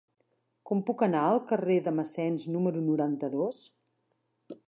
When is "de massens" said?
1.89-2.47